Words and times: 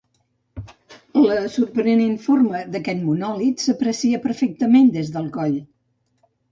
La 1.25 1.35
sorprenent 1.57 2.17
forma 2.25 2.63
d'aquest 2.77 3.05
monòlit 3.11 3.67
s'aprecia 3.69 4.25
perfectament 4.29 4.93
des 4.99 5.15
del 5.19 5.31
coll. 5.39 5.57